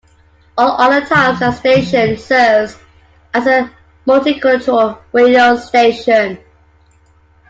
All 0.57 0.81
other 0.81 1.05
times 1.05 1.41
the 1.41 1.51
station 1.51 2.17
serves 2.17 2.75
as 3.35 3.45
a 3.45 3.69
multicultural 4.07 4.97
radio 5.13 5.55
station. 5.57 6.39